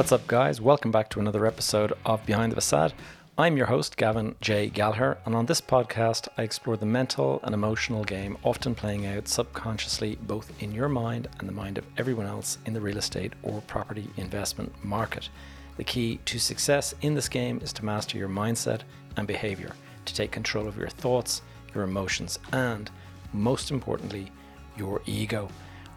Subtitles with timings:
[0.00, 0.62] What's up, guys?
[0.62, 2.94] Welcome back to another episode of Behind the Facade.
[3.36, 4.70] I'm your host, Gavin J.
[4.70, 9.28] Gallagher, and on this podcast, I explore the mental and emotional game often playing out
[9.28, 13.34] subconsciously both in your mind and the mind of everyone else in the real estate
[13.42, 15.28] or property investment market.
[15.76, 18.80] The key to success in this game is to master your mindset
[19.18, 19.74] and behavior,
[20.06, 21.42] to take control of your thoughts,
[21.74, 22.90] your emotions, and
[23.34, 24.32] most importantly,
[24.78, 25.50] your ego.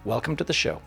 [0.03, 0.81] Welcome to the show.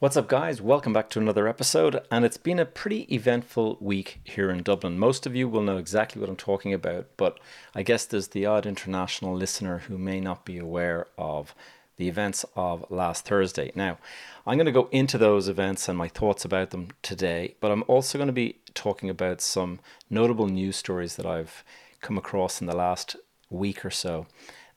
[0.00, 0.62] What's up, guys?
[0.62, 2.00] Welcome back to another episode.
[2.10, 4.98] And it's been a pretty eventful week here in Dublin.
[4.98, 7.38] Most of you will know exactly what I'm talking about, but
[7.74, 11.54] I guess there's the odd international listener who may not be aware of
[11.98, 13.72] the events of last Thursday.
[13.74, 13.98] Now,
[14.46, 17.84] I'm going to go into those events and my thoughts about them today, but I'm
[17.86, 21.62] also going to be talking about some notable news stories that I've
[22.00, 23.16] come across in the last
[23.50, 24.26] week or so.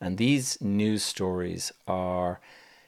[0.01, 2.41] And these news stories are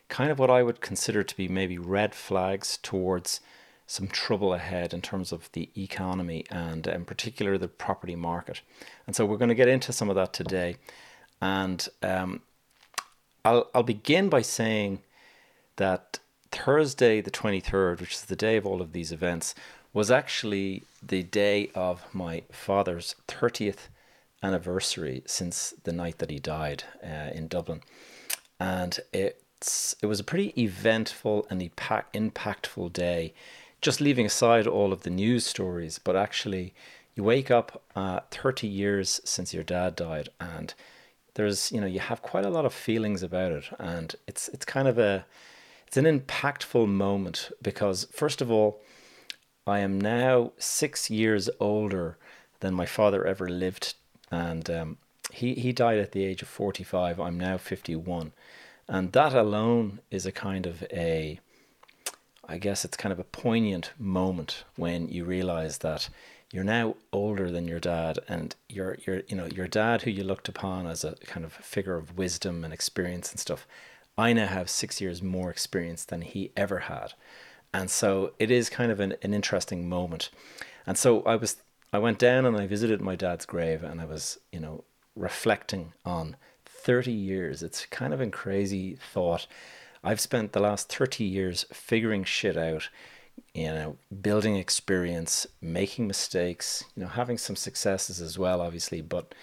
[0.10, 3.42] kind of what I would consider to be maybe red flags towards
[3.88, 8.62] some trouble ahead in terms of the economy and in particular the property market.
[9.06, 10.78] And so we're going to get into some of that today.
[11.42, 12.42] And um,
[13.44, 15.02] I'll, I'll begin by saying
[15.76, 16.20] that
[16.52, 19.54] Thursday, the 23rd, which is the day of all of these events,
[19.94, 23.88] was actually the day of my father's 30th
[24.42, 27.82] anniversary since the night that he died uh, in Dublin.
[28.60, 29.42] And it
[30.02, 33.34] it was a pretty eventful and impactful day.
[33.82, 36.74] Just leaving aside all of the news stories, but actually,
[37.16, 40.74] you wake up uh, 30 years since your dad died, and
[41.36, 44.66] there's you know you have quite a lot of feelings about it, and it's it's
[44.66, 45.26] kind of a
[45.88, 48.82] it's an impactful moment because first of all,
[49.68, 52.18] I am now six years older
[52.60, 53.96] than my father ever lived,
[54.32, 54.98] and um,
[55.32, 57.20] he he died at the age of 45.
[57.20, 58.34] I'm now 51.
[58.88, 61.40] And that alone is a kind of a,
[62.48, 66.10] I guess it's kind of a poignant moment when you realize that
[66.52, 70.24] you're now older than your dad and your your you know your dad who you
[70.24, 73.68] looked upon as a kind of figure of wisdom and experience and stuff
[74.18, 77.14] i now have six years more experience than he ever had.
[77.74, 80.30] And so it is kind of an, an interesting moment.
[80.88, 81.58] And so i was
[81.92, 84.84] i went down and i visited my dad's grave and i was you know
[85.16, 86.36] reflecting on
[86.86, 87.64] 30 years.
[87.64, 89.48] It's kind of a crazy thought.
[90.04, 92.90] I've spent the last 30 years figuring shit out,
[93.56, 99.34] you know, building experience, making mistakes, you know, having some successes as well, obviously, but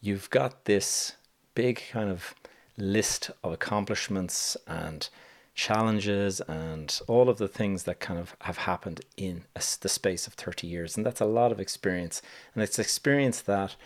[0.00, 1.12] you've got this
[1.54, 2.34] big kind of
[2.78, 5.10] list of accomplishments and
[5.54, 10.26] challenges and all of the things that kind of have happened in a, the space
[10.26, 10.96] of 30 years.
[10.96, 12.22] And that's a lot of experience.
[12.54, 13.76] And it's experience that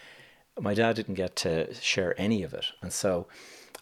[0.60, 2.66] my dad didn't get to share any of it.
[2.82, 3.26] And so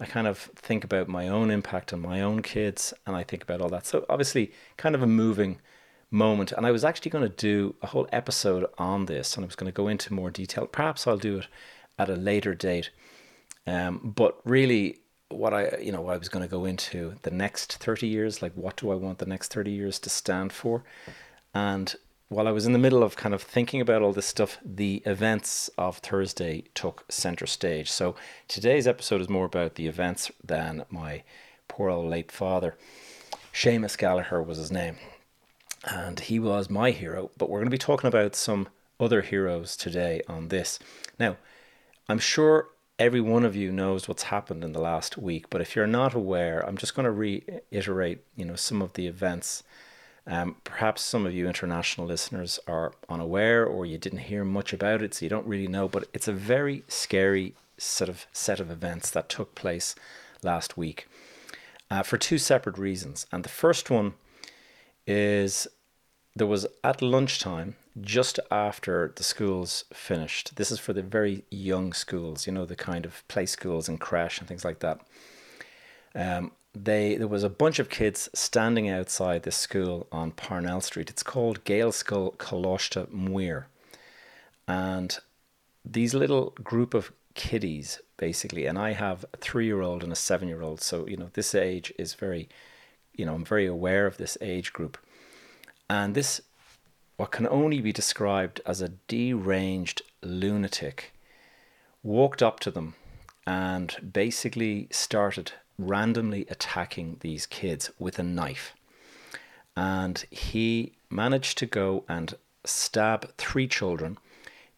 [0.01, 3.43] I kind of think about my own impact on my own kids and I think
[3.43, 3.87] about all that.
[3.87, 5.61] So obviously, kind of a moving
[6.11, 6.53] moment.
[6.53, 9.57] And I was actually going to do a whole episode on this and I was
[9.57, 10.67] going to go into more detail.
[10.67, 11.47] Perhaps I'll do it
[11.99, 12.91] at a later date.
[13.67, 15.01] Um, but really,
[15.31, 18.53] what I you know I was going to go into the next 30 years like
[18.55, 20.83] what do I want the next 30 years to stand for
[21.55, 21.95] and
[22.31, 25.03] while I was in the middle of kind of thinking about all this stuff, the
[25.05, 27.91] events of Thursday took center stage.
[27.91, 28.15] So
[28.47, 31.25] today's episode is more about the events than my
[31.67, 32.77] poor old late father.
[33.53, 34.95] Seamus Gallagher was his name.
[35.85, 37.33] And he was my hero.
[37.37, 38.69] But we're going to be talking about some
[39.01, 40.79] other heroes today on this.
[41.19, 41.37] Now,
[42.09, 45.75] I'm sure every one of you knows what's happened in the last week, but if
[45.75, 49.65] you're not aware, I'm just going to reiterate, you know, some of the events
[50.31, 55.03] um, perhaps some of you international listeners are unaware or you didn't hear much about
[55.03, 58.71] it, so you don't really know, but it's a very scary sort of set of
[58.71, 59.97] events that took place
[60.45, 61.09] last week
[61.91, 63.27] uh, for two separate reasons.
[63.33, 64.15] And the first one
[65.05, 65.67] is
[66.37, 71.93] there was at lunchtime, just after the schools finished, this is for the very young
[71.93, 75.01] schools, you know, the kind of play schools and crèche and things like that.
[76.15, 76.53] Um,
[76.85, 81.11] they there was a bunch of kids standing outside this school on Parnell Street.
[81.11, 83.65] It's called Gaelscoil Choláiste Mhuire.
[84.67, 85.19] And
[85.85, 91.07] these little group of kiddies basically and I have a 3-year-old and a 7-year-old so
[91.07, 92.49] you know this age is very
[93.15, 94.99] you know I'm very aware of this age group.
[95.89, 96.41] And this
[97.17, 101.13] what can only be described as a deranged lunatic
[102.03, 102.95] walked up to them
[103.47, 105.53] and basically started
[105.87, 108.75] randomly attacking these kids with a knife.
[109.77, 112.35] And he managed to go and
[112.65, 114.19] stab three children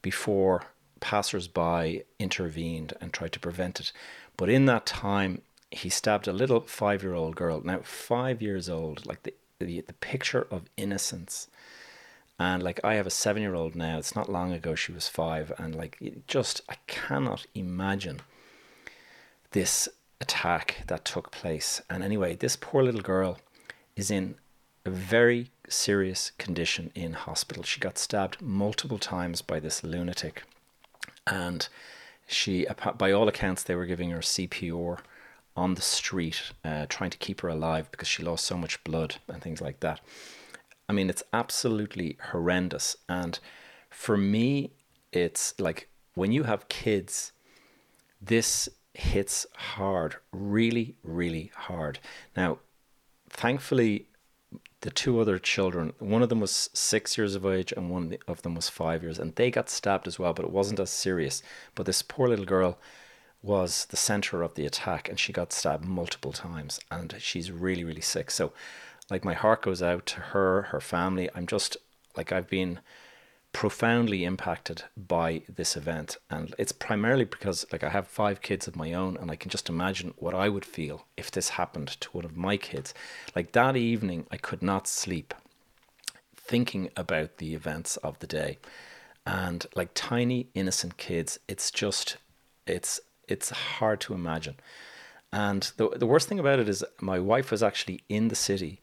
[0.03, 0.65] before
[1.01, 3.93] passers-by intervened and tried to prevent it.
[4.37, 7.61] But in that time, he stabbed a little five-year-old girl.
[7.65, 11.47] Now, five years old, like the the, the picture of innocence
[12.43, 13.99] And like I have a seven year old now.
[13.99, 18.21] It's not long ago she was five, and like just I cannot imagine
[19.53, 19.89] this
[20.23, 21.83] attack that took place.
[21.91, 23.39] And anyway, this poor little girl
[23.97, 24.37] is in
[24.87, 27.63] a very serious condition in hospital.
[27.63, 30.45] She got stabbed multiple times by this lunatic,
[31.27, 31.69] and
[32.27, 32.67] she,
[32.97, 35.01] by all accounts, they were giving her CPR
[35.55, 39.17] on the street, uh, trying to keep her alive because she lost so much blood
[39.29, 40.01] and things like that.
[40.89, 42.97] I mean, it's absolutely horrendous.
[43.09, 43.39] And
[43.91, 44.71] for me,
[45.13, 47.33] it's like when you have kids,
[48.21, 51.99] this hits hard, really, really hard.
[52.37, 52.59] Now,
[53.31, 54.07] thankfully,
[54.83, 58.43] the two other children, one of them was six years of age and one of
[58.43, 61.43] them was five years, and they got stabbed as well, but it wasn't as serious.
[61.75, 62.79] But this poor little girl
[63.43, 67.85] was the center of the attack and she got stabbed multiple times and she's really,
[67.85, 68.31] really sick.
[68.31, 68.53] So,
[69.11, 71.29] like, my heart goes out to her, her family.
[71.35, 71.77] I'm just
[72.17, 72.81] like, I've been
[73.53, 76.17] profoundly impacted by this event.
[76.31, 79.51] And it's primarily because like I have five kids of my own and I can
[79.51, 82.95] just imagine what I would feel if this happened to one of my kids.
[83.37, 85.35] Like that evening I could not sleep
[86.35, 88.59] thinking about the events of the day.
[89.27, 92.17] And like tiny innocent kids it's just
[92.67, 94.57] it's it's hard to imagine.
[95.31, 98.81] And the the worst thing about it is my wife was actually in the city.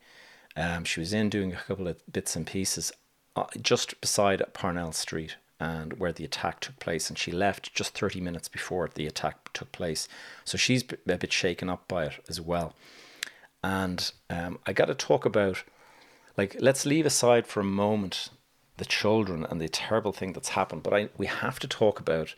[0.56, 2.92] Um, she was in doing a couple of bits and pieces
[3.62, 8.22] just beside Parnell Street and where the attack took place and she left just 30
[8.22, 10.08] minutes before the attack took place.
[10.46, 12.74] So she's a bit shaken up by it as well.
[13.62, 15.64] And um, i got to talk about
[16.38, 18.30] like let's leave aside for a moment
[18.78, 22.36] the children and the terrible thing that's happened but I, we have to talk about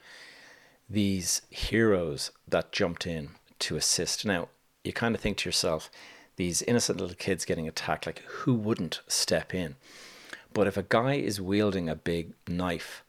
[0.90, 3.30] these heroes that jumped in
[3.60, 4.26] to assist.
[4.26, 4.50] Now
[4.84, 5.92] you kind of think to yourself
[6.38, 9.76] these innocent little kids getting attacked like who wouldn't step in
[10.54, 13.04] but if a guy is wielding a big knife,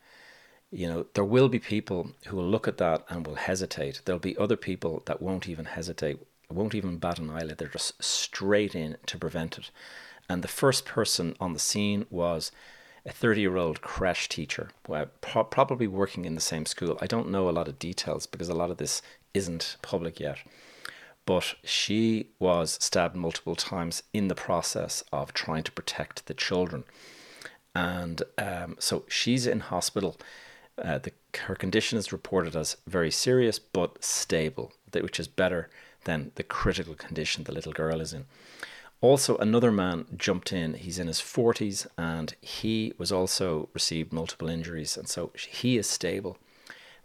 [0.70, 4.00] you know, there will be people who will look at that and will hesitate.
[4.04, 6.18] There'll be other people that won't even hesitate,
[6.48, 7.58] won't even bat an eyelid.
[7.58, 9.70] They're just straight in to prevent it.
[10.28, 12.52] And the first person on the scene was
[13.04, 14.70] a 30 year old crèche teacher,
[15.20, 16.96] probably working in the same school.
[17.02, 19.02] I don't know a lot of details because a lot of this
[19.34, 20.38] isn't public yet.
[21.26, 26.84] But she was stabbed multiple times in the process of trying to protect the children
[27.74, 30.16] and um, so she's in hospital.
[30.82, 31.12] Uh, the,
[31.46, 35.68] her condition is reported as very serious but stable, which is better
[36.04, 38.24] than the critical condition the little girl is in.
[39.00, 40.74] Also, another man jumped in.
[40.74, 45.88] He's in his 40s and he was also received multiple injuries, and so he is
[45.88, 46.38] stable,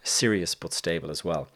[0.03, 1.47] serious but stable as well.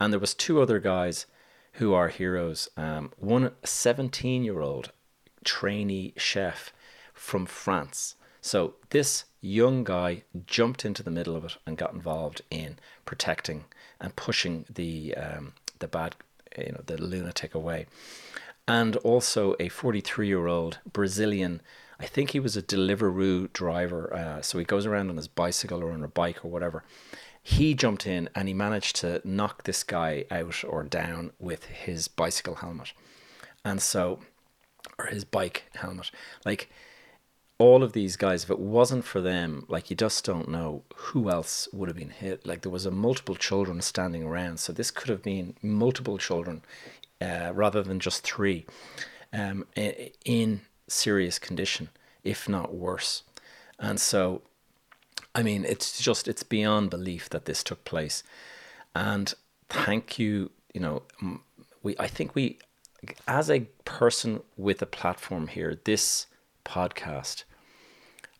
[0.00, 1.26] And there was two other guys
[1.74, 2.68] who are heroes.
[2.76, 4.90] Um, one 17 year old
[5.44, 6.72] trainee chef
[7.14, 8.15] from France
[8.46, 13.64] so this young guy jumped into the middle of it and got involved in protecting
[14.00, 16.14] and pushing the um, the bad,
[16.56, 17.86] you know, the lunatic away.
[18.68, 21.60] And also a 43 year old Brazilian.
[21.98, 24.14] I think he was a Deliveroo driver.
[24.14, 26.84] Uh, so he goes around on his bicycle or on a bike or whatever.
[27.42, 32.06] He jumped in and he managed to knock this guy out or down with his
[32.06, 32.92] bicycle helmet.
[33.64, 34.20] And so,
[35.00, 36.12] or his bike helmet.
[36.44, 36.70] Like,
[37.58, 41.30] all of these guys, if it wasn't for them, like you just don't know who
[41.30, 42.46] else would have been hit.
[42.46, 46.62] Like there was a multiple children standing around, so this could have been multiple children
[47.20, 48.66] uh, rather than just three
[49.32, 49.64] um,
[50.24, 51.88] in serious condition,
[52.24, 53.22] if not worse.
[53.78, 54.42] And so,
[55.34, 58.22] I mean, it's just it's beyond belief that this took place.
[58.94, 59.32] And
[59.70, 61.02] thank you, you know,
[61.82, 62.58] we I think we,
[63.26, 66.26] as a person with a platform here, this
[66.66, 67.44] podcast.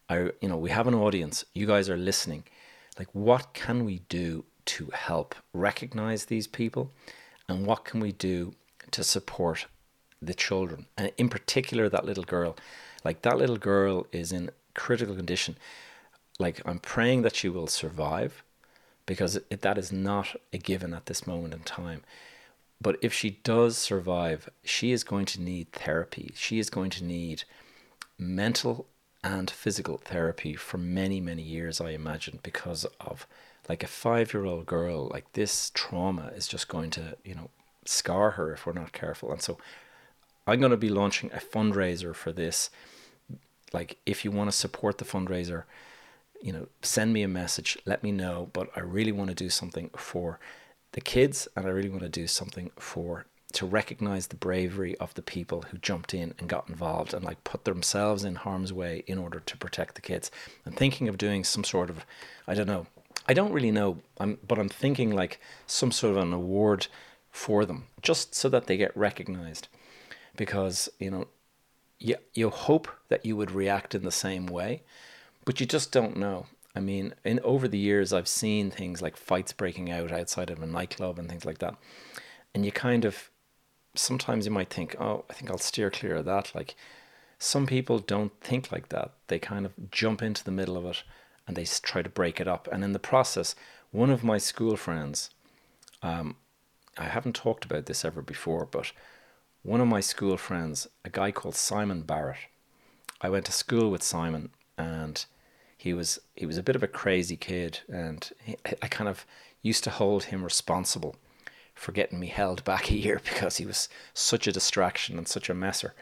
[0.09, 1.45] I, you know, we have an audience.
[1.55, 2.45] You guys are listening.
[2.99, 6.91] Like, what can we do to help recognize these people,
[7.49, 8.55] and what can we do
[8.91, 9.67] to support
[10.21, 12.57] the children, and in particular that little girl?
[13.05, 15.57] Like that little girl is in critical condition.
[16.39, 18.43] Like I'm praying that she will survive,
[19.07, 22.03] because it, that is not a given at this moment in time.
[22.81, 26.33] But if she does survive, she is going to need therapy.
[26.35, 27.45] She is going to need
[28.19, 28.87] mental
[29.23, 33.27] and physical therapy for many, many years, I imagine, because of
[33.69, 37.51] like a five year old girl, like this trauma is just going to, you know,
[37.85, 39.33] scar her if we're not careful.
[39.33, 39.59] And so
[40.47, 42.71] I'm going to be launching a fundraiser for this.
[43.73, 45.65] Like, if you want to support the fundraiser,
[46.41, 48.51] you know, send me a message, let me know.
[48.53, 50.39] But I really want to do something for
[50.93, 55.15] the kids and I really want to do something for to recognize the bravery of
[55.15, 59.03] the people who jumped in and got involved and like put themselves in harm's way
[59.07, 60.31] in order to protect the kids.
[60.67, 62.05] I'm thinking of doing some sort of,
[62.47, 62.87] I don't know,
[63.29, 66.89] I don't really know, I'm, but I'm thinking like some sort of an award
[67.31, 69.69] for them just so that they get recognized
[70.37, 71.29] because, you know,
[71.99, 74.83] you, you hope that you would react in the same way,
[75.45, 76.47] but you just don't know.
[76.75, 80.63] I mean, in over the years, I've seen things like fights breaking out outside of
[80.63, 81.75] a nightclub and things like that,
[82.55, 83.31] and you kind of
[83.99, 86.53] sometimes you might think, oh, I think I'll steer clear of that.
[86.55, 86.77] Like
[87.39, 89.13] some people don't think like that.
[89.29, 91.03] They kind of jump into the middle of it
[91.47, 92.69] and they try to break it up.
[92.73, 93.55] And in the process,
[93.91, 95.31] one of my school friends,
[96.03, 96.37] um,
[96.99, 98.93] I haven't talked about this ever before, but
[99.63, 102.39] one of my school friends, a guy called Simon Barrett,
[103.21, 105.25] I went to school with Simon and
[105.77, 109.27] he was he was a bit of a crazy kid and he, I kind of
[109.63, 111.17] used to hold him responsible
[111.77, 115.49] for getting me held back a year because he was such a distraction and such
[115.49, 115.95] a messer.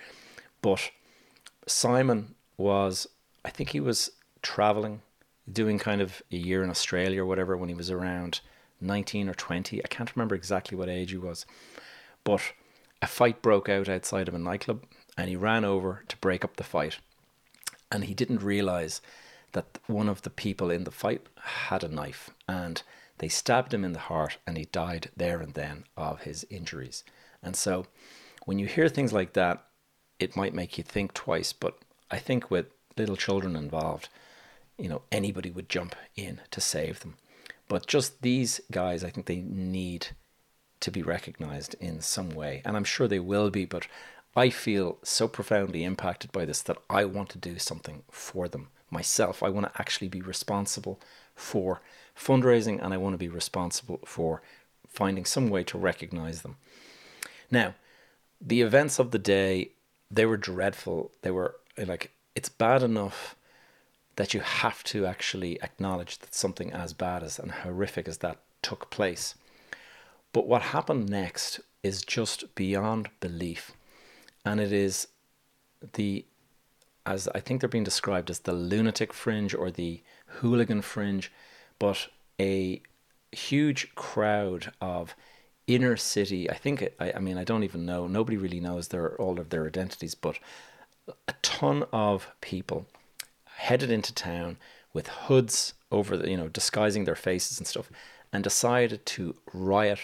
[0.62, 0.90] But
[1.66, 3.07] Simon was
[3.45, 5.02] I think he was traveling
[5.50, 8.40] doing kind of a year in Australia or whatever when he was around
[8.81, 9.85] 19 or 20.
[9.85, 11.45] I can't remember exactly what age he was.
[12.23, 12.40] But
[13.02, 14.85] a fight broke out outside of a nightclub
[15.19, 16.99] and he ran over to break up the fight.
[17.93, 19.02] And he didn't realize
[19.52, 21.26] that one of the people in the fight
[21.69, 22.83] had a knife and
[23.18, 27.04] they stabbed him in the heart and he died there and then of his injuries.
[27.42, 27.87] And so
[28.44, 29.64] when you hear things like that,
[30.18, 31.52] it might make you think twice.
[31.52, 31.78] But
[32.11, 32.66] I think with
[32.97, 34.09] little children involved,
[34.78, 37.16] you know, anybody would jump in to save them.
[37.68, 40.09] But just these guys, I think they need
[40.80, 42.62] to be recognized in some way.
[42.64, 43.87] And I'm sure they will be, but
[44.37, 48.68] I feel so profoundly impacted by this that I want to do something for them
[48.90, 49.42] myself.
[49.42, 51.00] I want to actually be responsible
[51.35, 51.81] for
[52.17, 54.43] fundraising and I want to be responsible for
[54.88, 56.57] finding some way to recognize them.
[57.50, 57.75] Now,
[58.41, 59.71] the events of the day,
[60.11, 61.11] they were dreadful.
[61.23, 63.37] They were like, it's bad enough
[64.17, 68.38] that you have to actually acknowledge that something as bad as and horrific as that
[68.62, 69.35] took place.
[70.33, 73.73] But what happened next is just beyond belief.
[74.45, 75.09] And it is
[75.95, 76.25] the,
[77.07, 80.03] as I think they're being described as the lunatic fringe or the
[80.41, 81.33] hooligan fringe,
[81.79, 82.09] but
[82.41, 82.83] a
[83.33, 85.14] huge crowd of
[85.67, 86.50] inner city.
[86.50, 89.50] I think, I, I mean, I don't even know, nobody really knows their, all of
[89.50, 90.38] their identities, but
[91.29, 92.87] a ton of people
[93.57, 94.57] headed into town
[94.93, 97.91] with hoods over the, you know, disguising their faces and stuff,
[98.33, 100.00] and decided to riot.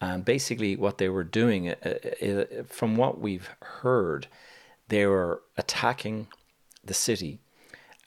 [0.00, 1.74] And basically, what they were doing, uh,
[2.22, 3.48] uh, from what we've
[3.80, 4.26] heard,
[4.88, 6.28] they were attacking
[6.84, 7.40] the city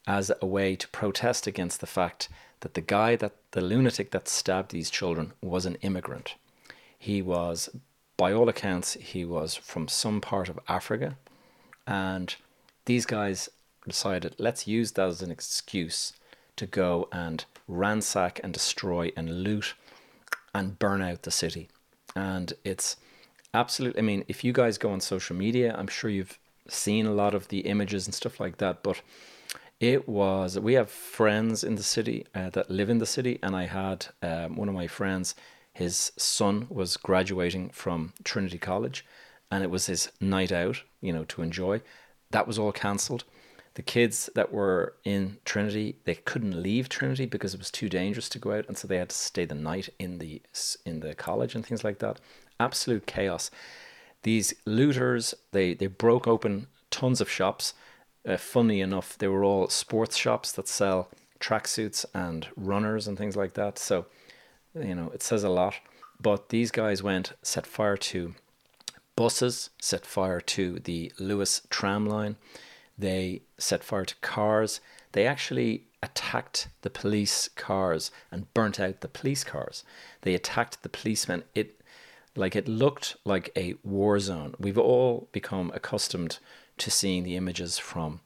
[0.10, 2.28] as a way to protest against the fact
[2.62, 6.34] that the guy that the lunatic that stabbed these children was an immigrant.
[6.98, 7.70] He was,
[8.18, 11.16] by all accounts, he was from some part of Africa,
[11.86, 12.36] and
[12.86, 13.50] these guys
[13.88, 16.13] decided let's use that as an excuse
[16.56, 19.75] to go and ransack and destroy and loot
[20.56, 21.70] and burn out the city.
[22.16, 22.96] And it's
[23.54, 27.13] absolutely, I mean, if you guys go on social media, I'm sure you've seen a
[27.13, 29.01] lot of the images and stuff like that, but
[29.79, 33.55] it was, we have friends in the city uh, that live in the city, and
[33.55, 35.36] I had um, one of my friends,
[35.74, 39.05] his son was graduating from Trinity College,
[39.51, 41.81] and it was his night out, you know, to enjoy.
[42.31, 43.24] That was all cancelled
[43.79, 48.27] the kids that were in Trinity they couldn't leave Trinity because it was too dangerous
[48.29, 50.41] to go out, and so they had to stay the night in the
[50.86, 52.19] in the college and things like that.
[52.59, 53.50] Absolute chaos.
[54.24, 57.74] These looters they they broke open tons of shops.
[58.28, 61.10] Uh, funny enough, they were all sports shops that sell
[61.40, 63.80] tracksuits and runners and things like that.
[63.80, 64.06] So,
[64.76, 65.76] you know, it says a lot.
[66.22, 68.36] But these guys went set fire to
[69.16, 72.36] buses, set fire to the Luas tram line
[73.00, 74.82] they set fire to cars.
[75.14, 79.84] They actually attacked the police cars and burnt out the police cars.
[80.22, 81.44] They attacked the policemen.
[81.56, 81.82] It
[82.36, 84.54] like it looked like a war zone.
[84.60, 86.40] We've all become accustomed
[86.79, 88.21] to seeing the images from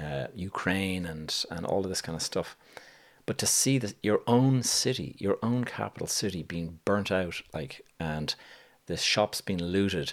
[0.00, 2.56] uh, Ukraine and and all of this kind of stuff.
[3.26, 7.82] But to see that your own city, your own capital city, being burnt out, like
[7.98, 8.34] and
[8.86, 10.12] the shops being looted,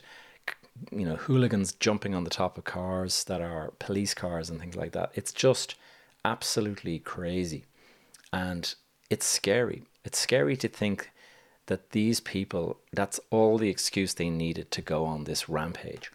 [0.91, 4.75] you know, hooligans jumping on the top of cars that are police cars and things
[4.75, 5.11] like that.
[5.13, 5.75] It's just
[6.23, 7.65] absolutely crazy.
[8.31, 8.73] And
[9.09, 9.83] it's scary.
[10.05, 11.11] It's scary to think
[11.65, 16.11] that these people, that's all the excuse they needed to go on this rampage.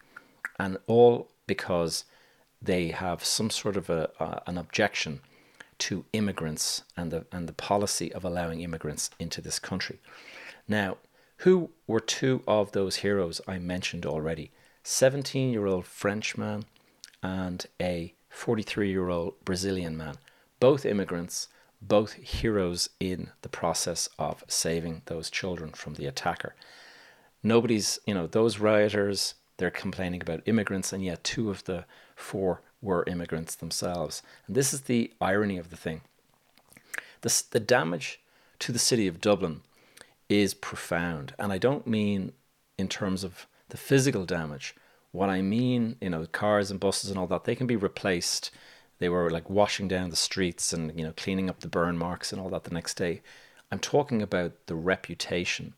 [0.58, 2.04] And all because
[2.60, 5.20] they have some sort of a, uh, an objection
[5.78, 10.00] to immigrants and the, and the policy of allowing immigrants into this country.
[10.66, 10.96] Now,
[11.38, 14.50] Who were two of those heroes I mentioned already?
[14.84, 16.64] 17 year old Frenchman
[17.22, 20.16] and a 43 year old Brazilian man.
[20.60, 21.48] Both immigrants,
[21.82, 26.54] both heroes in the process of saving those children from the attacker.
[27.42, 31.84] Nobody's, you know, those rioters, they're complaining about immigrants, and yet two of the
[32.14, 34.22] four were immigrants themselves.
[34.46, 36.02] And this is the irony of the thing.
[37.22, 38.20] The, the damage
[38.60, 39.62] to the city of Dublin
[40.28, 41.34] is profound.
[41.38, 42.32] And I don't mean
[42.78, 44.74] in terms of the physical damage.
[45.12, 48.50] What I mean, you know, cars and buses and all that, they can be replaced.
[48.98, 52.32] They were like washing down the streets and, you know, cleaning up the burn marks
[52.32, 53.22] and all that the next day.
[53.70, 55.74] I'm talking about the reputation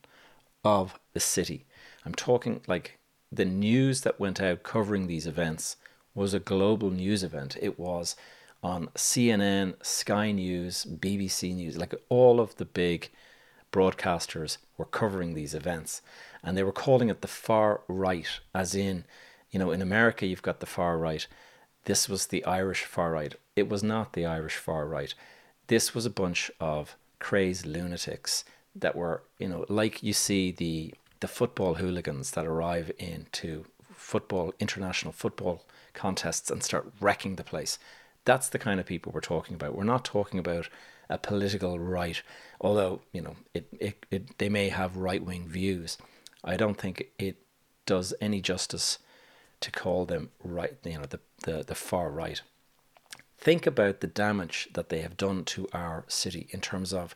[0.65, 1.65] of the city.
[2.05, 2.99] I'm talking like
[3.31, 5.77] the news that went out covering these events
[6.15, 7.57] was a global news event.
[7.61, 8.17] It was
[8.63, 13.11] on CNN, Sky News, BBC News, like all of the big
[13.71, 16.03] broadcasters were covering these events
[16.43, 19.05] and they were calling it the far right, as in,
[19.51, 21.27] you know, in America, you've got the far right.
[21.85, 23.35] This was the Irish far right.
[23.57, 25.15] It was not the Irish far right.
[25.67, 28.45] This was a bunch of crazed lunatics
[28.75, 34.55] that were, you know, like you see the the football hooligans that arrive into football
[34.61, 37.79] international football contests and start wrecking the place.
[38.25, 39.75] That's the kind of people we're talking about.
[39.75, 40.69] We're not talking about
[41.11, 42.23] a political right,
[42.61, 45.99] although you know it, it, it they may have right wing views.
[46.45, 47.37] I don't think it
[47.87, 48.99] does any justice
[49.61, 50.77] to call them right.
[50.85, 52.41] You know the, the the far right.
[53.39, 57.15] Think about the damage that they have done to our city in terms of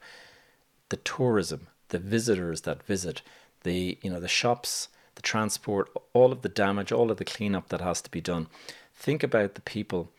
[0.89, 3.23] the tourism, the visitors that visit,
[3.65, 7.69] the you know the shops, the transport, all of the damage, all of the cleanup
[7.69, 8.49] that has to be done.
[8.95, 10.11] Think about the people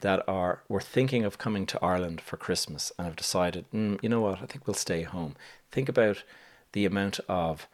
[0.00, 4.08] that are were thinking of coming to Ireland for Christmas and have decided, mm, you
[4.08, 5.36] know what, I think we'll stay home.
[5.70, 6.22] Think about
[6.72, 7.68] the amount of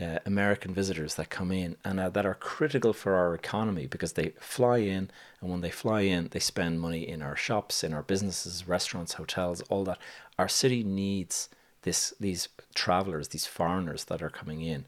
[0.00, 4.14] uh, American visitors that come in and uh, that are critical for our economy because
[4.14, 7.92] they fly in, and when they fly in, they spend money in our shops, in
[7.92, 9.98] our businesses, restaurants, hotels, all that.
[10.38, 11.48] Our city needs
[11.84, 14.84] this these travelers, these foreigners that are coming in,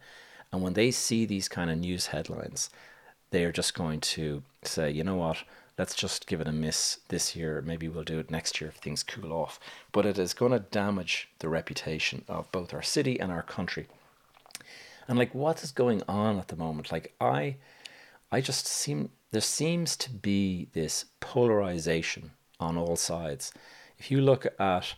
[0.53, 2.69] and when they see these kind of news headlines,
[3.31, 5.39] they are just going to say, you know what,
[5.79, 7.63] let's just give it a miss this year.
[7.65, 9.61] Maybe we'll do it next year if things cool off.
[9.93, 13.87] But it is going to damage the reputation of both our city and our country.
[15.09, 16.91] And like, what is going on at the moment?
[16.91, 17.57] Like, I,
[18.33, 23.53] I just seem there seems to be this polarization on all sides.
[23.99, 24.95] If you look at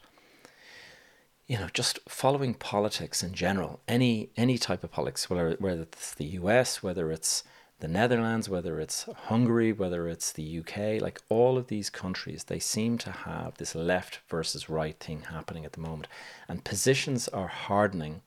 [1.49, 6.15] you know, just following politics in general, any any type of politics, whether whether it's
[6.15, 7.43] the U.S., whether it's
[7.81, 12.59] the Netherlands, whether it's Hungary, whether it's the UK, like all of these countries, they
[12.59, 16.09] seem to have this left versus right thing happening at the moment.
[16.49, 18.23] And positions are hardening,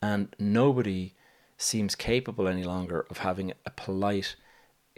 [0.00, 1.14] and nobody
[1.56, 4.36] seems capable any longer of having a polite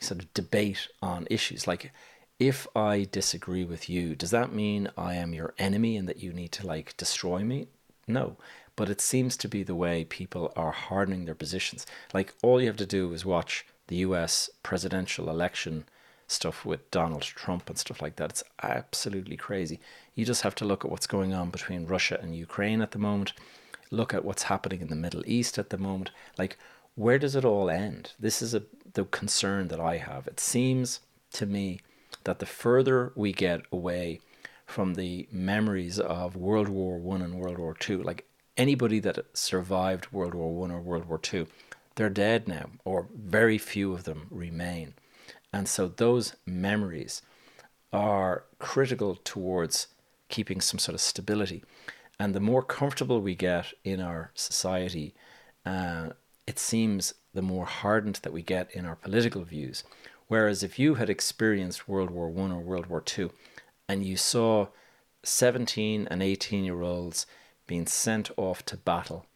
[0.01, 1.67] sort of debate on issues.
[1.67, 1.93] Like,
[2.41, 6.33] if I disagree with you, does that mean I am your enemy and that you
[6.33, 7.69] need to like destroy me?
[8.09, 8.37] No
[8.81, 11.87] but it seems to be the way people are hardening their positions.
[12.15, 15.85] Like all you have to do is watch the US presidential election
[16.27, 18.31] stuff with Donald Trump and stuff like that.
[18.31, 19.81] It's absolutely crazy.
[20.15, 22.99] You just have to look at what's going on between Russia and Ukraine at the
[22.99, 23.35] moment.
[23.91, 26.11] Look at what's happening in the Middle East at the moment.
[26.39, 26.57] Like,
[26.95, 28.13] where does it all end?
[28.19, 28.63] This is a
[28.95, 30.27] the concern that I have.
[30.27, 31.01] It seems
[31.35, 31.81] to me
[32.25, 34.21] that the further we get away
[34.67, 40.13] from the memories of World War One and World War Two, like anybody that survived
[40.13, 41.47] World War One or World War Two,
[41.97, 44.95] they're dead now, or very few of them remain.
[45.53, 47.23] And so those memories
[47.93, 49.89] are critical towards
[50.29, 51.65] keeping some sort of stability.
[52.19, 55.15] And the more comfortable we get in our society,
[55.67, 56.11] uh,
[56.47, 59.85] it seems the more hardened that we get in our political views.
[60.31, 63.33] Whereas if you had experienced World War One or World War Two,
[63.89, 64.69] and you saw
[65.25, 67.27] 17 and 18 year olds
[67.67, 69.27] being sent off to battle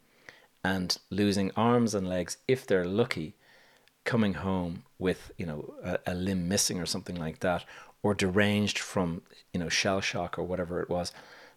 [0.63, 3.35] and losing arms and legs if they're lucky
[4.05, 7.65] coming home with you know a, a, limb missing or something like that
[8.05, 11.11] or deranged from you know shell shock or whatever it was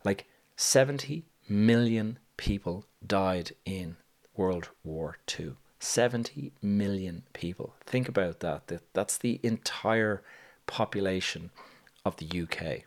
[0.03, 3.97] like 70 million people died in
[4.35, 10.21] world war ii 70 million people think about that that's the entire
[10.65, 11.51] population
[12.05, 12.83] of the uk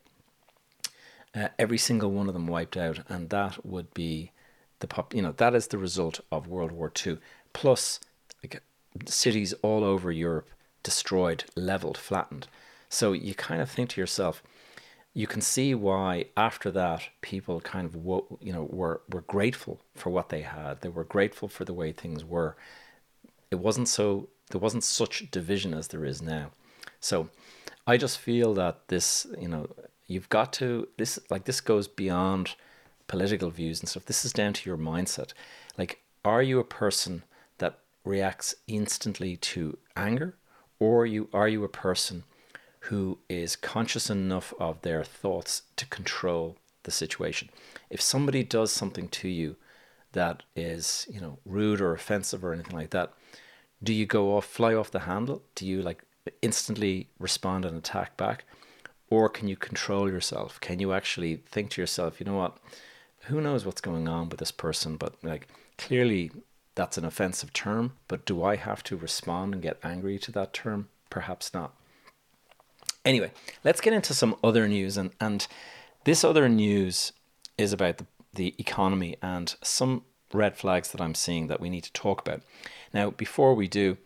[1.35, 4.33] uh, every single one of them wiped out, and that would be
[4.81, 5.15] the pop.
[5.15, 7.19] You know, that is the result of World War Two.
[7.53, 8.01] Plus,
[8.43, 8.63] like
[9.07, 10.49] cities all over Europe
[10.83, 12.49] destroyed, leveled, flattened.
[12.89, 14.43] So you kind of think to yourself,
[15.13, 17.95] you can see why after that people kind of
[18.41, 20.81] you know were were grateful for what they had.
[20.81, 22.57] They were grateful for the way things were.
[23.51, 26.51] It wasn't so there wasn't such division as there is now.
[27.01, 27.29] So
[27.87, 29.69] I just feel that this, you know,
[30.07, 32.55] you've got to this like this goes beyond
[33.09, 34.05] political views and stuff.
[34.05, 35.33] This is down to your mindset.
[35.77, 37.25] Like, are you a person
[37.59, 40.37] that reacts instantly to anger,
[40.79, 42.23] or you are you a person
[42.85, 47.51] who is conscious enough of their thoughts to control the situation?
[47.91, 49.57] If somebody does something to you
[50.13, 53.13] that is, you know, rude or offensive or anything like that,
[53.83, 55.43] do you go off, fly off the handle?
[55.55, 56.05] Do you like
[56.43, 58.45] instantly respond and attack back?
[59.09, 60.61] Or can you control yourself?
[60.61, 62.59] Can you actually think to yourself, you know what?
[63.25, 64.97] Who knows what's going on with this person?
[64.97, 66.31] But like clearly
[66.75, 70.53] that's an offensive term, but do I have to respond and get angry to that
[70.53, 70.89] term?
[71.11, 71.75] Perhaps not.
[73.05, 73.33] Anyway,
[73.65, 75.47] let's get into some other news and, and
[76.05, 77.13] this other news
[77.57, 81.85] is about the, the economy and some red flags that I'm seeing that we need
[81.85, 82.43] to talk about.
[82.93, 83.97] Now, before we do,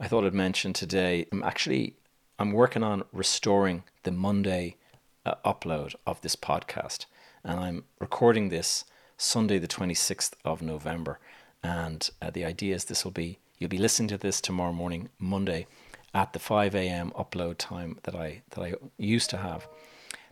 [0.00, 1.94] I thought I'd mention today I'm actually
[2.38, 4.76] I'm working on restoring the Monday
[5.24, 7.06] uh, upload of this podcast,
[7.44, 8.84] and I'm recording this
[9.16, 11.20] Sunday, the 26th of November.
[11.62, 15.10] And uh, the idea is this will be you'll be listening to this tomorrow morning,
[15.18, 15.66] Monday,
[16.14, 17.12] at the 5 a.m.
[17.18, 19.66] upload time that I that I used to have.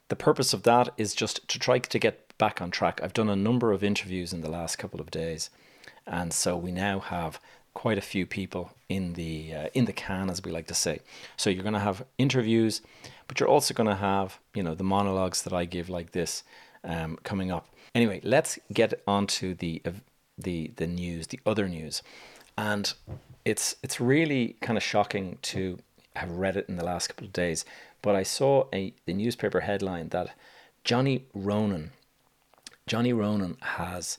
[0.08, 3.00] The purpose of that is just to try to get back on track.
[3.02, 5.50] I've done a number of interviews in the last couple of days,
[6.06, 7.40] and so we now have
[7.74, 11.00] quite a few people in the uh, in the can, as we like to say.
[11.36, 12.82] So you're going to have interviews,
[13.26, 16.44] but you're also going to have you know the monologues that I give like this
[16.84, 17.68] um, coming up.
[17.94, 19.90] Anyway, let's get on to the uh,
[20.38, 22.02] the the news, the other news,
[22.56, 22.94] and
[23.44, 25.78] it's it's really kind of shocking to
[26.16, 27.64] have read it in the last couple of days.
[28.02, 30.34] But I saw a the newspaper headline that
[30.84, 31.92] Johnny Ronan,
[32.86, 34.18] Johnny Ronan has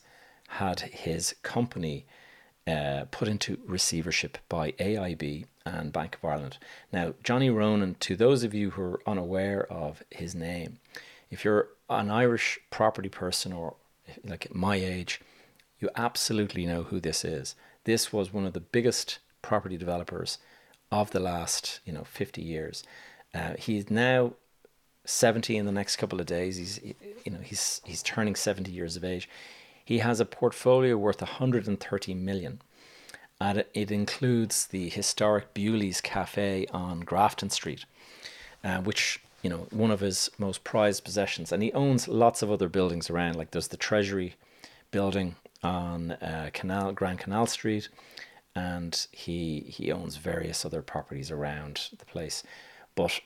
[0.50, 2.06] had his company
[2.68, 6.58] uh, put into receivership by AIB and Bank of Ireland.
[6.92, 10.80] Now, Johnny Ronan, to those of you who are unaware of his name,
[11.30, 13.76] if you're an Irish property person or
[14.24, 15.20] like my age,
[15.80, 17.56] you absolutely know who this is.
[17.86, 20.38] This was one of the biggest property developers
[20.92, 22.84] of the last, you know, 50 years.
[23.34, 24.34] Uh, he's now
[25.06, 26.58] 70 in the next couple of days.
[26.58, 26.80] He's,
[27.26, 29.28] you know, he's he's turning 70 years of age.
[29.84, 32.62] He has a portfolio worth 130 million.
[33.42, 37.84] And it includes the historic Bewley's Cafe on Grafton Street,
[38.64, 41.52] uh, which you know one of his most prized possessions.
[41.52, 43.36] And he owns lots of other buildings around.
[43.36, 44.36] Like there's the Treasury
[44.92, 47.90] building on uh, Canal Grand Canal Street,
[48.56, 52.44] and he he owns various other properties around the place.
[52.96, 53.22] But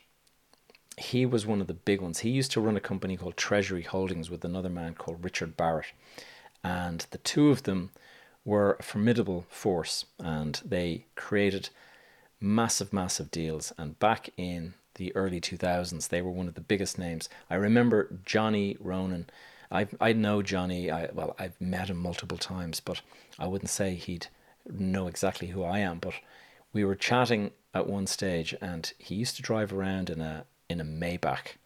[0.96, 2.20] he was one of the big ones.
[2.20, 5.92] He used to run a company called Treasury Holdings with another man called Richard Barrett,
[6.64, 7.90] and the two of them
[8.44, 11.68] were a formidable force and they created
[12.40, 13.72] massive, massive deals.
[13.76, 17.28] And back in the early 2000s, they were one of the biggest names.
[17.50, 19.28] I remember Johnny Ronan.
[19.70, 20.90] I I know Johnny.
[20.90, 23.02] I well, I've met him multiple times, but
[23.38, 24.28] I wouldn't say he'd
[24.68, 25.98] know exactly who I am.
[25.98, 26.14] But
[26.72, 30.80] we were chatting at one stage, and he used to drive around in a in
[30.80, 31.56] a Maybach,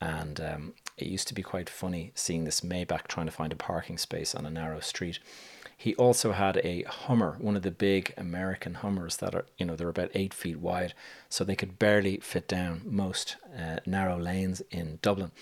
[0.00, 3.56] and um, it used to be quite funny seeing this Maybach trying to find a
[3.56, 5.18] parking space on a narrow street.
[5.82, 9.74] He also had a Hummer, one of the big American Hummers that are, you know,
[9.74, 10.94] they're about eight feet wide,
[11.28, 15.32] so they could barely fit down most uh, narrow lanes in Dublin.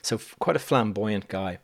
[0.00, 1.58] So quite a flamboyant guy,